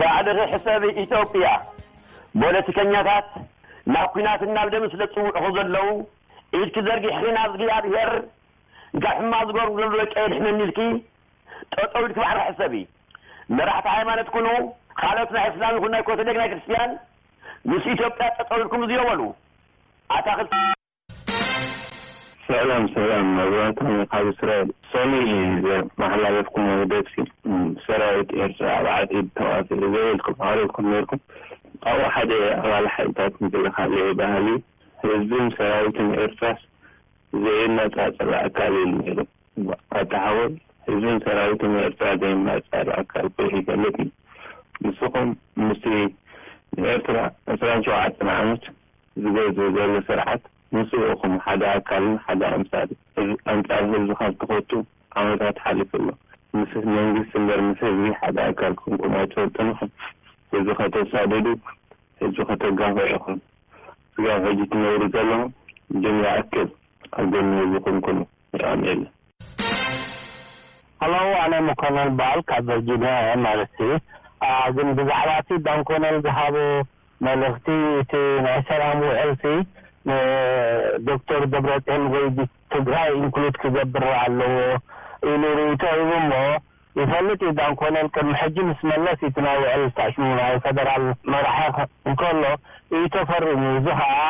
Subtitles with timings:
[0.00, 1.46] ባዕልርሕሰብ ኢትዮጵያ
[2.42, 3.28] ፖለቲከኛታት
[3.94, 5.88] ናብ ኲናት ናብ ደ ምስለዝፅውዕኹ ዘለዉ
[6.60, 8.12] ዒድኪ ዘርጊሕኺ ናብ ዝግኣድሄር
[8.98, 10.78] ንካብ ሕማቅ ዝገበርግሎ ወ ቀየድሕመኒልኪ
[11.74, 12.74] ጠጠውድክ ባዕልርሕሰብ
[13.56, 14.46] ንራሕታ ሃይማኖት ኩኑ
[15.00, 16.92] ካልኦት ናይ እስላም ኩ ናይ ኮተሌግ ናይ ክርስቲያን
[17.72, 19.20] ምስ ኢትዮጵያ ጠጠውልኩም ዝየበሉ
[20.18, 20.48] ኣታክል
[22.46, 23.78] ሳላም ሰላም ኣግራንቶ
[24.10, 25.14] ካብ እስራኤል ሶኒ
[26.00, 27.08] መሓላለፍኩምደስ
[27.86, 31.20] ሰራዊት ኤርትራ ኣብ ዓ ተዋፊሩ ዘኢልኩም ካልልኩም ርኩም
[31.84, 32.30] ካብኡ ሓደ
[32.60, 34.46] ኣባል ሓልታት ንስለካለዩ ባህሊ
[35.04, 36.46] ህዝብን ሰራዊትን ኤርትራ
[37.46, 38.74] ዘይመፃፅሪ ኣካል
[39.20, 40.54] ሩኣተሓወል
[40.88, 44.08] ህዝብን ሰራዊትን ኤርትራ ዘይመፃሪ ኣካል ኮይኑ ይፈለጥ ዩ
[44.88, 45.30] ንስኹም
[45.68, 45.84] ምስ
[46.94, 47.18] ኤርትራ
[47.54, 48.64] 2ስራን ሸውዓተን ዓመት
[49.24, 50.42] ዝገዝብ ዘሎ ስርዓት
[50.74, 50.80] ን
[51.72, 52.88] ኣካ ንፃር
[53.94, 54.70] ህዝካብ ትኾቱ
[55.28, 56.08] መታት ሓፍ ሎ
[56.94, 57.82] መንግ ንር ስ
[58.20, 59.30] ሓደ ኣካ ንፈልጥ
[60.78, 61.12] ከተሳ
[62.20, 63.24] ህዝ ከተጋፈዕ ኹ
[64.44, 65.30] ሕነብ ዘሎ
[66.24, 66.38] ኣል ኣ
[68.04, 68.18] ኩን
[68.64, 68.66] ኣ
[71.42, 71.82] ኣነይ ኮ
[72.18, 73.78] በኣል ካብ ቨር ማለዩ
[74.76, 75.30] ግን ብዛዕባ
[75.66, 76.54] ዳንኮነ ዝሃቦ
[77.26, 77.66] መልእክቲ
[78.20, 78.98] እ ናይ ሰላም
[79.28, 79.30] ር
[81.08, 82.38] ዶክተር ደብረጥን ወይዲ
[82.72, 84.52] ትግራይ እንክሉድ ክገብ ኣለዎ
[85.30, 86.32] ኢሉ ሩእቶ ሂቡ እሞ
[87.00, 91.58] ይፈልጥ እዩ ዳንኮነልቅም ሕጂ ምስ መለስ ኢቲ ናይ ውዕል ዝታኣሽሙ ይ ፌደራል መራሓ
[92.10, 92.42] እንከሎ
[92.96, 94.20] እዩ ተፈሪሙ እዙ ከዓ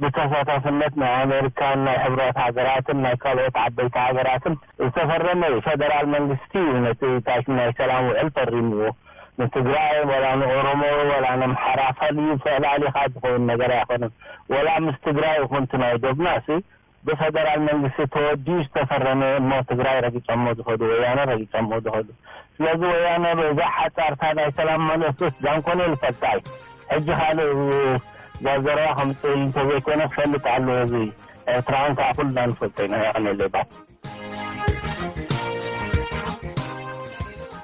[0.00, 4.54] ብተሰታፍነት ናይ ኣሜሪካን ናይ ሕብረት ሃገራትን ናይ ካልኦት ዓበይቲ ሃገራትን
[4.86, 8.82] ዝተፈረመ ዩ ፌደራል መንግስቲ እዩ ነቲ ዝታሽሙ ናይ ሰላም ውዕል ፈሪሙዎ
[9.42, 14.02] ንትግራይ ወላ ንኦሮሞ ወላ ንመሓራፋልዩ ፈላሊካ ዝኾውን ነገር ይኮኑ
[14.54, 16.56] ወላ ምስ ትግራይ ኩንቲ ናይ ደግና እ
[17.06, 22.08] ብፈደራል መንግስቲ ተወድዩ ዝተፈረኒ እሞ ትግራይ ረጊፀሞ ዝኸዱ ወያነ ረጊፀሞ ዝኸእዱ
[22.56, 26.42] ስለዚ ወያነ እዛ ሓፃርታ ናይ ሰላም መልኦትስ ዳንኮነ ዝፈልጣ ይ
[26.92, 30.94] ሕጂ ካል ብ ዘረባ ከምጥል እንተ ዘይኮኑ ክፈልጥ ኣለዎ እዚ
[31.54, 33.66] ኤርትራውንካ ኩሉና ንፈልጠ ኢና ያክኒለ ባ